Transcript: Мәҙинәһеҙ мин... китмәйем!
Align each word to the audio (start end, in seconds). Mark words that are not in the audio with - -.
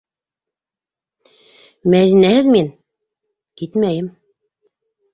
Мәҙинәһеҙ 1.95 2.51
мин... 2.57 2.75
китмәйем! 3.63 4.13